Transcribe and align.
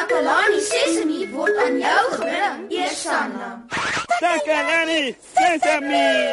Takalani 0.00 0.60
Sesemi 0.64 1.28
word 1.28 1.56
aan 1.60 1.76
jou 1.76 2.04
gebring, 2.16 2.72
Eersanna. 2.72 3.48
Takalani 4.16 5.12
Sesame. 5.36 6.32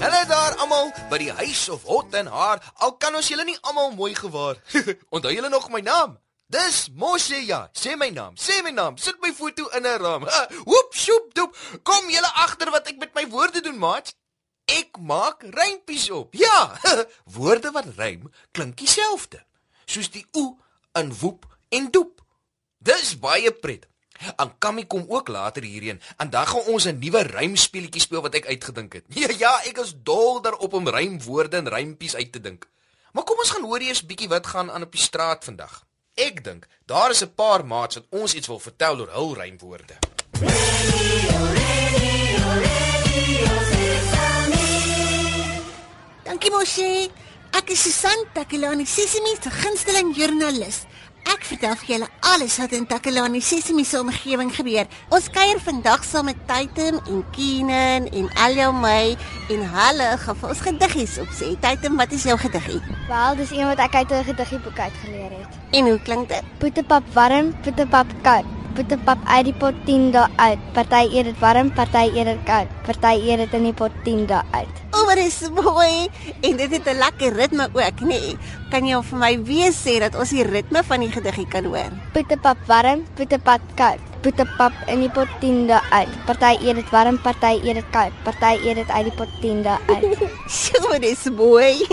Hallo 0.00 0.24
daar 0.32 0.56
almal 0.56 0.88
by 1.12 1.18
die 1.20 1.28
huis 1.28 1.68
of 1.68 1.84
hot 1.84 2.16
en 2.16 2.32
haar. 2.32 2.64
Al 2.80 2.96
kan 2.96 3.12
ons 3.12 3.28
julle 3.28 3.44
nie 3.44 3.58
almal 3.60 3.92
mooi 3.92 4.14
gewaar. 4.16 4.56
Onthou 5.12 5.36
julle 5.36 5.52
nog 5.52 5.68
my 5.68 5.84
naam? 5.84 6.16
Dis 6.50 6.88
Moshe 6.98 7.38
ja. 7.46 7.68
Sê 7.72 7.94
my 7.96 8.08
naam. 8.10 8.34
Sê 8.34 8.58
my 8.66 8.72
naam. 8.74 8.96
Sit 8.98 9.20
my 9.22 9.30
foto 9.32 9.68
in 9.76 9.86
'n 9.86 9.98
raam. 10.02 10.26
Hoep 10.66 10.90
shoep 10.94 11.34
doep. 11.34 11.54
Kom 11.82 12.10
julle 12.10 12.30
agter 12.44 12.70
wat 12.70 12.88
ek 12.88 12.98
met 12.98 13.14
my 13.14 13.28
woorde 13.30 13.60
doen, 13.60 13.78
maat. 13.78 14.14
Ek 14.66 14.98
maak 14.98 15.42
rympies 15.42 16.10
op. 16.10 16.34
Ja. 16.34 16.74
woorde 17.36 17.70
wat 17.70 17.94
rym 17.96 18.32
klink 18.50 18.76
dieselfde. 18.76 19.44
Soos 19.86 20.10
die 20.10 20.26
oe 20.34 20.56
in 20.98 21.14
woep 21.20 21.46
en 21.68 21.90
doep. 21.90 22.18
Dis 22.78 23.14
baie 23.18 23.52
pret. 23.52 23.86
En 24.36 24.50
Kammy 24.58 24.84
kom 24.84 25.06
ook 25.08 25.28
later 25.28 25.62
hierheen 25.62 26.00
en 26.18 26.30
dan 26.30 26.46
gaan 26.46 26.66
ons 26.66 26.84
'n 26.84 26.98
nuwe 26.98 27.22
rymspeletjie 27.22 28.02
speel 28.02 28.22
wat 28.22 28.34
ek 28.34 28.46
uitgedink 28.46 28.92
het. 28.92 29.04
Ja, 29.20 29.30
ja, 29.38 29.52
ek 29.70 29.78
is 29.78 29.94
dol 29.94 30.42
daarop 30.42 30.72
om 30.72 30.88
rymwoorde 30.88 31.56
en 31.56 31.68
rympies 31.68 32.16
uit 32.16 32.32
te 32.32 32.40
dink. 32.40 32.66
Maar 33.12 33.24
kom 33.24 33.38
ons 33.38 33.50
gaan 33.50 33.64
hoor 33.64 33.80
eers 33.80 34.06
bietjie 34.06 34.28
wat 34.28 34.46
gaan 34.46 34.70
aan 34.70 34.82
op 34.82 34.92
die 34.92 35.00
straat 35.00 35.44
vandag. 35.44 35.86
Ek 36.20 36.42
dink 36.44 36.66
daar 36.84 37.10
is 37.10 37.22
'n 37.24 37.32
paar 37.34 37.62
maats 37.64 37.94
wat 37.96 38.06
ons 38.10 38.34
iets 38.34 38.46
wil 38.46 38.58
vertel 38.58 39.00
oor 39.00 39.10
hul 39.18 39.34
rymwoorde. 39.40 39.96
Dankie 46.24 46.50
Moshi. 46.50 47.10
Ek 47.50 47.70
is 47.70 47.82
Susan 47.82 48.20
Takelani 48.34 48.86
Sesimi 48.86 49.34
se 49.42 49.50
gunsteling 49.50 50.14
joernalis. 50.16 50.84
Ek 51.30 51.44
vertel 51.46 51.76
vir 51.78 51.90
julle 51.92 52.06
alles 52.26 52.56
wat 52.58 52.72
in 52.74 52.86
Takelani 52.90 53.38
Sesimi 53.44 53.84
se 53.86 54.00
omgewing 54.00 54.48
gebeur. 54.50 54.88
Ons 55.14 55.28
kuier 55.30 55.60
vandag 55.62 56.02
saam 56.02 56.26
met 56.26 56.40
Taitem 56.48 56.96
en 57.04 57.20
Keenan 57.36 58.08
en 58.08 58.26
Alia 58.46 58.72
May 58.74 59.14
en 59.54 59.62
hulle 59.76 60.08
gaan 60.24 60.40
vir 60.40 60.48
ons 60.50 60.62
gediggies 60.66 61.14
opsê. 61.22 61.52
Taitem, 61.62 61.94
wat 62.00 62.16
is 62.16 62.26
jou 62.26 62.34
gediggie? 62.40 62.80
Wel, 63.06 63.38
dis 63.38 63.52
een 63.54 63.70
wat 63.70 63.78
ek 63.86 63.94
uit 64.00 64.10
'n 64.10 64.24
gediggieboek 64.32 64.78
uit 64.78 64.96
het. 65.06 65.58
En 65.70 65.90
hoe 65.90 66.00
klink 66.02 66.28
dit? 66.28 66.42
Poetepap 66.58 67.04
warm, 67.14 67.54
poetepap 67.62 68.06
koud. 68.22 68.46
Poetepap 68.74 69.18
uit 69.26 69.44
die 69.44 69.54
pot 69.54 69.74
10 69.86 70.10
dae 70.10 70.28
uit. 70.36 70.58
Party 70.72 71.06
eet 71.14 71.24
dit 71.24 71.38
warm, 71.38 71.72
party 71.72 72.10
eet 72.14 72.26
dit 72.26 72.42
koud. 72.44 72.68
Party 72.82 73.14
eet 73.22 73.38
dit 73.38 73.54
in 73.54 73.62
die 73.62 73.72
pot 73.72 73.92
10 74.04 74.26
dae 74.26 74.42
uit. 74.50 74.89
Wat 75.10 75.18
is 75.18 75.40
mooi. 75.50 76.06
En 76.40 76.56
dit 76.56 76.70
het 76.70 76.86
'n 76.86 76.98
lekker 76.98 77.32
ritme 77.32 77.68
ook, 77.72 78.00
nê? 78.00 78.06
Nee. 78.06 78.38
Kan 78.70 78.86
jy 78.86 79.02
vir 79.02 79.18
my 79.18 79.42
weer 79.42 79.72
sê 79.72 79.98
dat 79.98 80.14
ons 80.14 80.30
die 80.30 80.44
ritme 80.46 80.84
van 80.84 81.00
die 81.00 81.10
gediggie 81.10 81.48
kan 81.48 81.64
hoor? 81.64 81.90
Poetepap 82.12 82.56
warm, 82.66 83.02
poetepap 83.14 83.60
koud. 83.74 83.98
Poetepap 84.20 84.72
in 84.86 85.00
die 85.00 85.10
pot 85.10 85.26
10 85.40 85.66
dae 85.66 85.80
uit. 85.90 86.24
Party 86.26 86.54
eet 86.62 86.74
dit 86.74 86.90
warm, 86.90 87.18
party 87.18 87.58
eet 87.64 87.74
dit 87.74 87.90
koud. 87.90 88.12
Party 88.22 88.54
eet 88.62 88.74
dit 88.74 88.90
uit 88.90 89.04
die 89.04 89.16
pot 89.16 89.28
10 89.40 89.62
dae 89.62 89.78
uit. 89.86 90.18
So, 90.60 90.98
dit 90.98 91.02
is 91.02 91.24
mooi. 91.30 91.86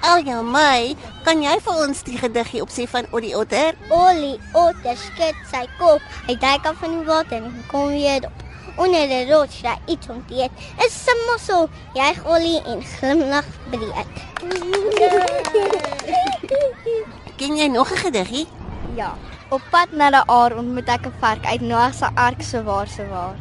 Alja 0.00 0.42
my, 0.42 0.94
kan 1.24 1.42
jy 1.42 1.58
vir 1.60 1.74
ons 1.74 2.02
die 2.02 2.18
gediggie 2.18 2.62
opsê 2.62 2.86
van 2.86 3.06
Odie 3.10 3.36
Otter? 3.36 3.74
Olie, 3.90 4.38
otter 4.52 4.96
skud 4.96 5.34
sy 5.50 5.66
kop. 5.78 6.00
Hy 6.26 6.36
duik 6.36 6.66
af 6.66 6.76
van 6.78 6.98
die 6.98 7.06
water 7.06 7.42
en 7.42 7.64
kom 7.66 7.88
weer 7.88 8.30
op. 8.30 8.43
Onder 8.76 9.08
die 9.08 9.32
rots 9.32 9.62
daar 9.62 9.78
iets 9.86 10.06
eet. 10.28 10.50
Is 10.78 11.04
'n 11.06 11.30
mossel. 11.30 11.68
Jy 11.94 12.14
olie 12.24 12.62
en 12.62 12.82
glimlag 12.82 13.44
breed. 13.70 14.06
Ken 17.38 17.56
jy 17.56 17.66
nog 17.66 17.90
'n 17.90 17.96
gediggie? 17.96 18.46
Ja. 18.94 19.18
Op 19.48 19.62
pad 19.70 19.92
na 19.92 20.10
die 20.10 20.22
aar 20.26 20.56
ontmoet 20.56 20.88
ek 20.88 21.06
'n 21.06 21.14
vark 21.20 21.46
uit 21.46 21.60
Noag 21.60 21.94
se 21.94 22.08
ark 22.14 22.42
se 22.42 22.62
waar 22.62 22.88
se 22.88 23.08
waar. 23.08 23.36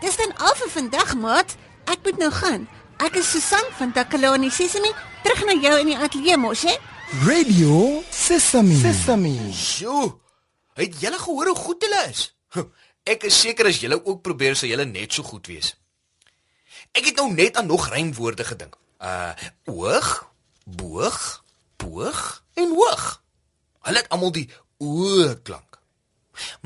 Dis 0.00 0.16
dan 0.16 0.36
al 0.36 0.54
vir 0.54 0.70
vandag, 0.70 1.14
maat. 1.14 1.56
Ek 1.84 1.98
moet 2.02 2.18
nou 2.18 2.30
gaan. 2.30 2.68
Ek 2.96 3.16
is 3.16 3.30
Susan 3.30 3.64
van 3.78 3.92
Takalani 3.92 4.50
Sesimi, 4.50 4.92
terug 5.22 5.44
na 5.44 5.52
jou 5.52 5.78
in 5.80 5.86
die 5.86 5.98
ateljee 5.98 6.36
mos, 6.36 6.62
hè? 6.62 6.76
Radio 7.26 8.02
Sesame. 8.10 8.74
Sesame. 8.74 9.52
Sjoe. 9.52 10.14
Het 10.74 11.00
julle 11.00 11.18
gehoor 11.18 11.46
hoe 11.46 11.56
goed 11.56 11.82
hulle 11.82 12.06
is? 12.10 12.36
Ek 13.06 13.28
is 13.28 13.36
seker 13.38 13.68
as 13.70 13.78
julle 13.78 14.00
ook 14.02 14.24
probeer 14.26 14.56
sal 14.58 14.72
julle 14.72 14.86
net 14.88 15.14
so 15.14 15.22
goed 15.26 15.46
wees. 15.46 15.74
Ek 16.96 17.12
het 17.12 17.20
nou 17.20 17.28
net 17.32 17.56
aan 17.56 17.68
nog 17.70 17.86
rymwoorde 17.92 18.44
gedink. 18.44 18.74
Uh 18.98 19.32
oog, 19.70 20.08
boog, 20.64 21.20
boog 21.78 22.22
en 22.58 22.74
hoog. 22.74 23.04
Hulle 23.86 24.02
het 24.02 24.10
almal 24.10 24.32
die 24.34 24.48
o 24.82 25.34
klank. 25.46 25.78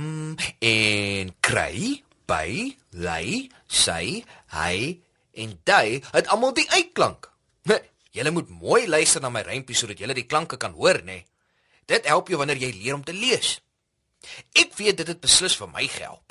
Mm, 0.01 0.37
en 0.59 1.35
kry, 1.45 2.01
by, 2.27 2.77
lei, 2.91 3.51
sy, 3.69 4.23
hy 4.57 4.77
en 5.37 5.53
jy 5.67 6.01
het 6.09 6.31
almal 6.33 6.55
die 6.57 6.67
uitklank. 6.71 7.29
Nee, 7.69 7.85
julle 8.17 8.33
moet 8.35 8.49
mooi 8.49 8.87
luister 8.89 9.23
na 9.23 9.31
my 9.31 9.45
rympie 9.47 9.77
sodat 9.77 10.01
julle 10.01 10.17
die 10.17 10.27
klanke 10.27 10.57
kan 10.57 10.73
hoor, 10.73 11.03
nê. 11.05 11.21
Nee. 11.21 11.27
Dit 11.91 12.07
help 12.07 12.29
jou 12.31 12.39
wanneer 12.39 12.61
jy 12.63 12.73
leer 12.77 12.95
om 12.95 13.05
te 13.05 13.15
lees. 13.15 13.59
Ek 14.55 14.77
weet 14.79 15.01
dit 15.03 15.09
het 15.11 15.21
beslis 15.21 15.57
vir 15.59 15.71
my 15.73 15.87
gehelp. 15.91 16.30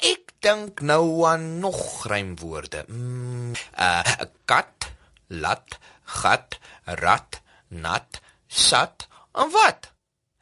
Ek 0.00 0.32
dink 0.40 0.80
nou 0.80 1.26
aan 1.28 1.58
nog 1.60 2.06
rymwoorde. 2.08 2.84
Mm, 2.88 3.52
uh, 3.76 4.02
kat, 4.48 4.88
lat, 5.26 5.78
gat, 6.02 6.58
rat, 6.84 7.40
nat, 7.68 8.20
sat 8.46 9.08
en 9.36 9.50
wat? 9.54 9.90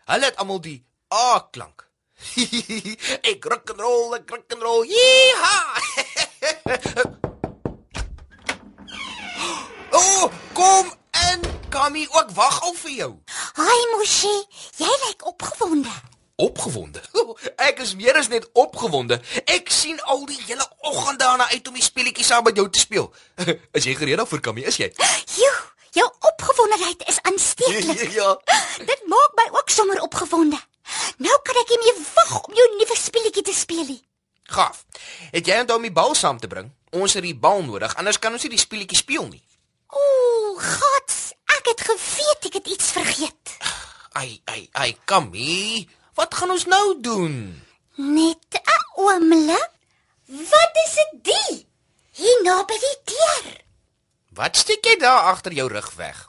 Hulle 0.09 0.31
het 0.31 0.37
almal 0.41 0.61
die 0.65 0.79
a 1.13 1.41
klank. 1.53 1.85
ek 3.31 3.45
rock 3.51 3.71
and 3.75 3.81
roll, 3.83 4.15
ek 4.17 4.31
rock 4.31 4.55
and 4.55 4.63
roll. 4.63 4.85
Yeeha! 4.87 5.59
oh, 10.01 10.31
kom 10.55 10.87
in, 11.31 11.41
Kami, 11.75 12.07
ook 12.11 12.31
wag 12.39 12.63
al 12.63 12.79
vir 12.85 12.95
jou. 12.97 13.13
Haai 13.59 13.83
Moshi, 13.95 14.37
jy 14.81 14.93
lyk 15.07 15.27
opgewonde. 15.29 15.95
Opgewonde. 16.39 17.01
Ek 17.69 17.81
is 17.83 17.97
meer 17.99 18.15
as 18.21 18.29
net 18.31 18.45
opgewonde. 18.55 19.17
Ek 19.51 19.73
sien 19.75 19.99
al 20.07 20.23
die 20.29 20.39
hele 20.47 20.63
oggend 20.87 21.19
daarna 21.19 21.49
uit 21.51 21.67
om 21.67 21.75
die 21.75 21.83
speletjie 21.83 22.27
saam 22.27 22.45
met 22.47 22.57
jou 22.57 22.69
te 22.71 22.79
speel. 22.79 23.09
Is 23.77 23.89
jy 23.89 23.97
gereed 23.99 24.21
daarvoor, 24.23 24.43
Kami? 24.47 24.63
Is 24.71 24.79
jy? 24.79 24.87
Joe, 25.35 25.57
jou 25.99 26.07
opgewondenheid 26.31 27.03
is 27.11 27.19
aansteeklik. 27.27 28.05
ja. 28.21 28.37
Dit 28.87 29.03
maak 29.11 29.35
my 29.41 29.49
ook 29.59 29.75
sommer 29.75 29.99
opgewonde. 30.07 30.61
Nou 31.19 31.41
kan 31.43 31.59
ek 31.65 31.75
nie 31.75 31.81
meer 31.89 31.99
wag 32.15 32.39
om 32.45 32.55
jou 32.55 32.69
nuwe 32.77 33.01
speletjie 33.03 33.45
te 33.51 33.57
speel 33.59 33.83
nie. 33.91 34.01
Gaaf. 34.55 34.87
Het 35.35 35.51
jy 35.51 35.59
onthou 35.65 35.81
om 35.83 35.91
die 35.91 35.93
bal 35.99 36.15
saam 36.17 36.39
te 36.41 36.49
bring? 36.49 36.71
Ons 36.95 37.19
het 37.19 37.27
die 37.27 37.35
bal 37.37 37.67
nodig, 37.67 37.99
anders 37.99 38.23
kan 38.23 38.33
ons 38.33 38.47
nie 38.47 38.55
die 38.55 38.63
speletjie 38.63 39.03
speel 39.03 39.27
nie. 39.27 39.43
Ooh, 39.91 40.55
gats, 40.63 41.35
ek 41.59 41.75
het 41.75 41.83
geweet 41.91 42.49
ek 42.49 42.63
het 42.63 42.75
iets 42.79 42.95
vergeet. 42.95 43.57
Ai, 44.19 44.39
ai, 44.49 44.69
ai, 44.73 44.93
Kami. 45.05 45.83
Wat 46.19 46.35
gaan 46.35 46.51
ons 46.51 46.65
nou 46.67 47.01
doen? 47.01 47.35
Net 47.95 48.47
'n 48.51 48.83
oomblik. 48.95 49.71
Wat 50.27 50.73
is 50.85 50.93
dit 50.99 51.13
die? 51.31 51.67
Hier 52.11 52.41
naby 52.43 52.75
die 52.87 52.99
deur. 53.05 53.45
Wat 54.35 54.57
steek 54.57 54.85
jy 54.85 54.97
daar 54.99 55.21
agter 55.31 55.53
jou 55.53 55.69
rug 55.69 55.93
weg? 55.95 56.29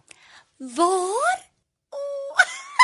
Waar? 0.57 1.39
Ooh. 1.89 2.37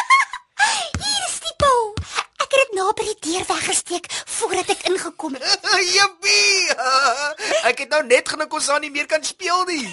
Hier 1.01 1.23
is 1.29 1.39
die 1.45 1.53
bal. 1.57 1.93
Ek 2.41 2.49
het 2.51 2.61
dit 2.63 2.73
naby 2.79 3.03
die 3.11 3.19
deur 3.29 3.45
weggesteek 3.53 4.09
voordat 4.25 4.69
ek 4.69 4.81
ingekom 4.89 5.33
het. 5.33 5.59
Jippie! 5.95 6.73
Ek 7.69 7.77
het 7.85 7.89
nou 7.89 8.03
net 8.05 8.29
gedink 8.29 8.53
ons 8.53 8.65
sal 8.65 8.79
nie 8.79 8.91
meer 8.91 9.05
kan 9.05 9.23
speel 9.23 9.63
nie. 9.69 9.85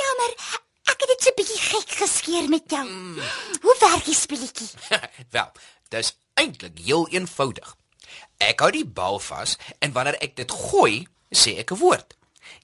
Jammer. 0.00 0.32
Ek 0.88 0.96
het 1.00 1.08
dit 1.12 1.22
so 1.22 1.36
bietjie 1.36 1.60
gek 1.68 1.90
geskeer 2.00 2.48
met 2.48 2.64
jou. 2.66 2.86
Hoe 3.60 3.76
werk 3.80 4.04
die 4.04 4.14
speletjie? 4.16 4.68
Wel, 5.30 5.52
dis 5.88 6.16
eintlik 6.40 6.78
heel 6.84 7.06
eenvoudig. 7.12 7.76
Ek 8.40 8.62
hou 8.64 8.70
die 8.72 8.86
bal 8.86 9.20
vas 9.20 9.56
en 9.84 9.92
wanneer 9.96 10.16
ek 10.24 10.36
dit 10.40 10.50
gooi, 10.50 11.06
sê 11.30 11.58
ek 11.60 11.72
'n 11.72 11.80
woord. 11.82 12.16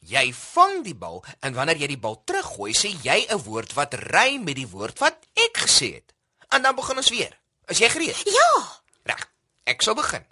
Jy 0.07 0.33
vang 0.33 0.85
die 0.85 0.95
bal 0.95 1.25
en 1.43 1.55
wanneer 1.55 1.77
jy 1.77 1.89
die 1.95 2.05
bal 2.05 2.23
teruggooi, 2.25 2.73
sê 2.73 2.95
jy 3.05 3.27
'n 3.29 3.43
woord 3.45 3.75
wat 3.75 3.95
rym 3.95 4.45
met 4.45 4.57
die 4.57 4.69
woord 4.69 4.99
wat 4.99 5.17
ek 5.35 5.59
gesê 5.67 5.95
het. 5.95 6.13
En 6.49 6.63
dan 6.63 6.75
begin 6.75 6.97
ons 6.97 7.11
weer. 7.11 7.39
Is 7.67 7.79
jy 7.79 7.89
gereed? 7.91 8.17
Ja. 8.25 8.81
Reg. 9.03 9.29
Ek 9.65 9.83
sal 9.83 9.95
begin. 9.95 10.25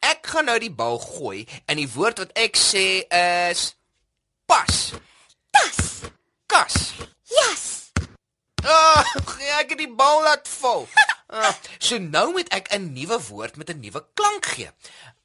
Ek 0.00 0.26
gaan 0.26 0.44
nou 0.44 0.58
die 0.58 0.70
bal 0.70 0.98
gooi 0.98 1.46
en 1.66 1.76
die 1.76 1.88
woord 1.88 2.18
wat 2.18 2.32
ek 2.34 2.56
sê 2.56 3.06
is 3.08 3.74
pas. 4.46 4.92
Tas. 5.50 6.10
Kas. 6.46 6.92
Jas. 7.24 7.64
Ah, 8.64 9.04
ek 9.60 9.70
het 9.70 9.78
die 9.78 9.94
bal 9.94 10.22
laat 10.22 10.48
val. 10.48 10.88
Ah, 11.28 11.54
so 11.78 11.98
nou 11.98 12.32
moet 12.32 12.48
ek 12.54 12.68
'n 12.74 12.92
nuwe 12.92 13.18
woord 13.28 13.56
met 13.56 13.70
'n 13.70 13.80
nuwe 13.80 14.00
klank 14.14 14.44
gee. 14.46 14.70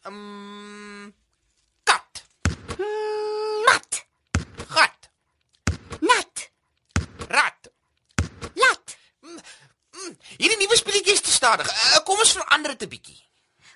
Um 0.06 1.14
kat, 1.84 2.24
Mat, 3.66 4.06
gat, 4.68 5.10
nat, 6.02 6.50
rat. 7.30 7.68
lat, 8.56 8.96
Hierdie 10.38 10.58
nuwe 10.58 10.76
speletjie 10.78 11.14
is 11.14 11.22
te 11.22 11.32
stadig. 11.32 11.68
Uh, 11.68 12.00
kom 12.04 12.18
ons 12.18 12.32
verander 12.32 12.72
dit 12.78 12.82
'n 12.88 12.90
bietjie. 12.90 13.22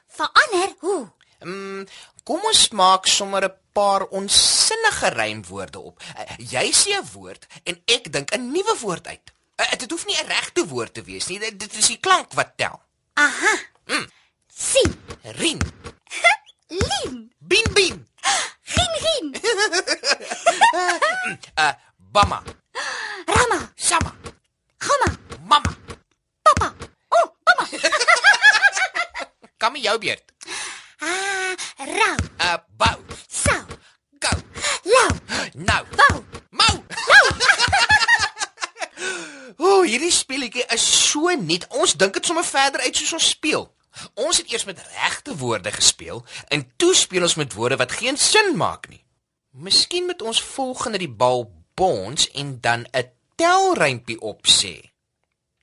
verander 0.07 0.75
hoe? 0.79 1.11
Mm, 1.43 1.85
kom 2.23 2.39
ons 2.45 2.69
maak 2.69 3.05
sommer 3.07 3.43
'n 3.43 3.53
paar 3.73 4.07
onsinnige 4.07 5.09
rymwoorde 5.09 5.79
op. 5.79 6.01
Uh, 6.17 6.37
jy 6.37 6.71
sê 6.71 6.95
'n 6.97 7.05
woord 7.13 7.45
en 7.63 7.81
ek 7.85 8.11
dink 8.11 8.31
'n 8.33 8.51
nuwe 8.51 8.75
woord 8.79 9.07
uit. 9.07 9.31
Uh, 9.55 9.71
dit 9.77 9.91
hoef 9.91 10.05
nie 10.05 10.17
'n 10.19 10.27
regte 10.27 10.67
woord 10.67 10.93
te 10.93 11.03
wees 11.03 11.27
nie. 11.27 11.39
Dit, 11.39 11.59
dit 11.59 11.73
is 11.73 11.87
die 11.87 11.99
klank 11.99 12.33
wat 12.33 12.51
tel. 12.55 12.81
Aha. 13.13 13.55
Sien, 14.47 14.99
Rien, 15.23 15.59
lien, 16.67 17.31
bin 17.39 17.63
bin, 17.73 18.07
gien 18.61 18.93
gien, 19.03 19.35
uh 21.59 21.73
bama, 22.13 22.43
rama, 23.25 23.71
sama, 23.75 24.15
gamma, 24.77 25.17
mama. 25.47 25.75
papa. 26.41 26.73
Oh, 27.09 27.35
mama. 27.45 27.69
Kom 29.59 29.75
jou 29.75 29.97
beurt. 29.99 30.23
Ah, 30.99 31.55
rau, 31.77 32.15
Uh 32.39 32.57
bou, 32.77 33.03
sou, 33.27 33.65
go. 34.19 34.29
lau, 34.83 35.09
Nou, 35.55 35.85
wou. 35.97 36.25
Mau. 36.51 36.83
O, 39.57 39.67
oh, 39.67 39.83
hierdie 39.87 40.11
speletjie 40.11 40.65
is 41.35 41.41
so 41.41 41.47
nuut. 41.47 41.67
Ons 41.69 41.95
dink 41.95 42.13
dit 42.13 42.25
sommer 42.25 42.45
verder 42.45 42.81
uit 42.81 42.95
soos 42.95 43.13
ons 43.13 43.29
speel. 43.29 43.67
Ons 44.19 44.37
het 44.37 44.51
eers 44.51 44.65
met 44.65 44.81
regte 44.95 45.35
woorde 45.39 45.71
gespeel 45.71 46.25
en 46.51 46.65
toe 46.77 46.93
speel 46.95 47.23
ons 47.23 47.37
met 47.39 47.53
woorde 47.53 47.77
wat 47.79 47.91
geen 47.91 48.17
sin 48.17 48.55
maak 48.57 48.89
nie. 48.89 49.03
Miskien 49.51 50.05
moet 50.05 50.21
ons 50.21 50.41
volgende 50.41 50.99
die 50.99 51.11
bal 51.11 51.47
bons 51.75 52.27
en 52.31 52.59
dan 52.61 52.85
'n 52.91 53.11
telrympie 53.35 54.19
opsê. 54.19 54.91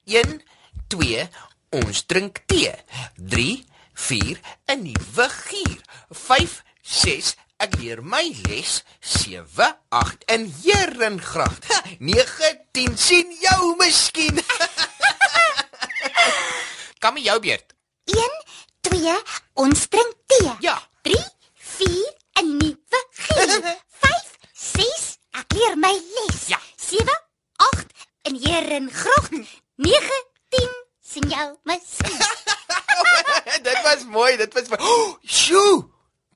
1 0.04 0.42
2 0.88 1.28
ons 1.70 2.06
drink 2.06 2.42
tee. 2.46 2.72
3 3.16 3.64
4 3.94 4.40
'n 4.66 4.82
nuwe 4.82 5.28
gier. 5.28 5.80
5 6.10 6.62
6 6.82 7.36
ek 7.56 7.76
leer 7.78 8.02
my 8.02 8.34
les. 8.48 8.82
7 9.00 9.76
8 9.88 10.24
in 10.26 10.54
Herengracht. 10.62 11.66
9 11.98 12.60
10 12.72 12.98
sien 12.98 13.36
jou 13.40 13.76
miskien. 13.76 14.40
Kom 17.02 17.18
jou 17.18 17.40
beurt. 17.42 17.74
1 18.04 18.42
2 18.80 19.14
ons 19.52 19.86
drink 19.90 20.12
tee. 20.26 20.50
Ja. 20.62 20.76
3 21.02 21.18
4 21.54 22.14
'n 22.42 22.56
nuwe 22.58 23.00
gier. 23.10 23.50
5 24.04 24.28
6 24.52 25.18
ek 25.40 25.56
leer 25.58 25.74
my 25.76 25.90
les. 25.92 26.46
Ja. 26.46 26.60
7 26.76 27.16
8 27.56 28.06
in 28.30 28.38
Herengracht. 28.44 29.34
9 29.74 30.20
10 30.48 30.70
sien 31.00 31.26
jou 31.30 31.48
miskien. 31.62 32.18
dit 33.66 33.82
was 33.82 34.06
mooi, 34.06 34.36
dit 34.36 34.54
was 34.54 34.68
mooi. 34.70 34.80
Oh, 34.80 35.18
sjoe. 35.26 35.82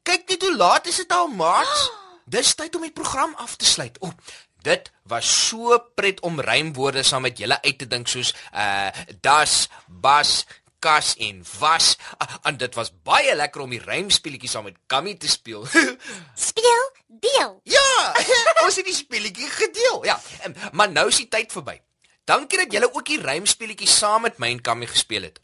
Kyk 0.03 0.29
net 0.29 0.43
hoe 0.43 0.57
laat 0.57 0.87
is 0.87 0.99
dit 1.03 1.13
al, 1.13 1.31
maat. 1.31 1.79
Dis 2.35 2.55
tyd 2.59 2.75
om 2.75 2.83
die 2.83 2.93
program 2.95 3.35
af 3.39 3.55
te 3.57 3.65
sluit. 3.65 4.01
O, 4.03 4.11
oh, 4.11 4.35
dit 4.67 4.91
was 5.11 5.31
so 5.47 5.79
pret 5.99 6.21
om 6.27 6.41
rymwoorde 6.43 7.05
saam 7.07 7.27
met 7.27 7.39
julle 7.39 7.59
uit 7.63 7.79
te 7.79 7.89
dink 7.91 8.11
soos 8.11 8.35
uh 8.53 8.91
das, 9.23 9.67
bas, 9.87 10.43
kas 10.83 11.15
en 11.23 11.43
was. 11.59 11.97
Uh, 12.23 12.37
en 12.51 12.59
dit 12.61 12.75
was 12.79 12.93
baie 13.07 13.35
lekker 13.35 13.65
om 13.65 13.73
die 13.75 13.83
rymspeletjies 13.83 14.57
saam 14.57 14.69
met 14.69 14.79
Kammy 14.91 15.15
te 15.15 15.31
speel. 15.31 15.67
Speel, 16.49 16.85
deel. 17.07 17.61
ja, 17.65 17.89
ons 18.65 18.79
het 18.79 18.87
die 18.87 18.97
speletjie 18.97 19.51
gedeel. 19.51 20.05
Ja, 20.07 20.19
em, 20.47 20.55
maar 20.73 20.91
nou 20.93 21.09
is 21.09 21.23
die 21.23 21.31
tyd 21.33 21.53
verby. 21.55 21.79
Dankie 22.27 22.59
dat 22.59 22.73
julle 22.75 22.91
ook 22.93 23.07
die 23.07 23.23
rymspeletjie 23.23 23.89
saam 23.91 24.27
met 24.27 24.41
my 24.43 24.51
en 24.57 24.63
Kammy 24.63 24.89
gespeel 24.91 25.29
het. 25.31 25.41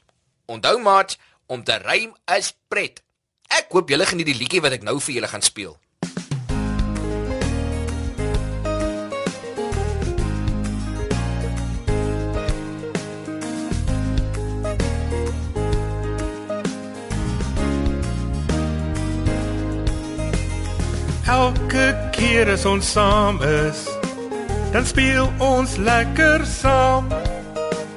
Onthou 0.50 0.78
maat, 0.82 1.16
om 1.46 1.62
te 1.64 1.78
rym 1.82 2.14
is 2.36 2.52
pret. 2.68 3.02
Ek 3.52 3.70
hoop 3.74 3.90
julle 3.92 4.06
geniet 4.08 4.30
die 4.30 4.38
liedjie 4.38 4.62
wat 4.64 4.74
ek 4.78 4.86
nou 4.86 4.98
vir 5.00 5.18
julle 5.18 5.30
gaan 5.30 5.44
speel. 5.44 5.76
Elke 21.32 21.94
keer 22.12 22.50
as 22.52 22.66
ons 22.68 22.84
saam 22.92 23.38
is, 23.40 23.86
dan 24.74 24.84
speel 24.84 25.30
ons 25.40 25.78
lekker 25.80 26.42
saam. 26.44 27.06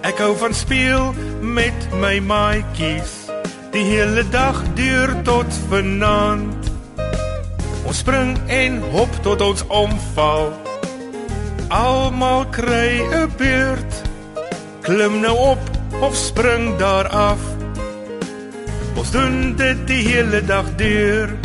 Ek 0.07 0.21
hou 0.23 0.29
van 0.39 0.53
speel 0.55 1.09
met 1.43 1.87
my 1.99 2.13
maatjies, 2.23 3.25
die 3.73 3.83
hele 3.89 4.23
dag 4.31 4.61
deur 4.79 5.11
tot 5.27 5.57
vanaand. 5.67 6.69
Ons 7.83 7.99
spring 8.05 8.31
en 8.47 8.79
hop 8.93 9.19
tot 9.27 9.43
ons 9.43 9.65
omval. 9.67 10.53
Almal 11.75 12.47
kry 12.55 13.03
'n 13.03 13.27
beurt. 13.35 13.93
Klim 14.87 15.19
nou 15.19 15.35
op 15.51 15.63
of 15.99 16.15
spring 16.15 16.77
daar 16.79 17.09
af. 17.11 17.41
Ons 18.95 19.11
doen 19.11 19.55
dit 19.59 19.87
die 19.87 20.03
hele 20.07 20.39
dag 20.45 20.71
deur. 20.79 21.44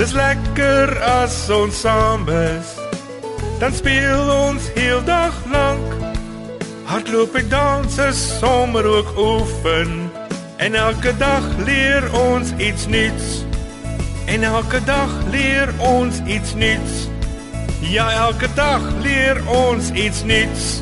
Dis 0.00 0.14
lekker 0.16 0.94
as 1.04 1.34
ons 1.52 1.76
saam 1.82 2.22
is. 2.32 2.68
Dan 3.60 3.74
speel 3.76 4.30
ons 4.32 4.68
heel 4.72 5.02
dag 5.04 5.34
lank. 5.52 5.90
Hardloop 6.88 7.34
en 7.36 7.48
dans 7.52 7.98
is 8.06 8.20
sommer 8.38 8.86
ook 8.88 9.10
oefen. 9.20 10.08
En 10.56 10.74
elke 10.74 11.12
dag 11.20 11.44
leer 11.68 12.06
ons 12.16 12.54
iets 12.56 12.86
nuuts. 12.86 13.44
En 14.24 14.42
elke 14.42 14.80
dag 14.88 15.12
leer 15.28 15.68
ons 15.84 16.22
iets 16.24 16.54
nuuts. 16.54 17.04
Ja, 17.80 18.08
elke 18.24 18.48
dag 18.56 18.80
leer 19.04 19.42
ons 19.48 19.90
iets 19.90 20.22
nuuts. 20.24 20.80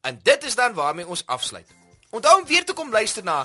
En 0.00 0.20
dit 0.22 0.44
is 0.44 0.54
dan 0.54 0.72
waarmee 0.72 1.06
ons 1.06 1.26
afsluit. 1.26 1.68
Onthou 2.10 2.40
om 2.40 2.46
weer 2.46 2.64
te 2.64 2.72
kom 2.72 2.90
luister 2.90 3.24
na 3.24 3.44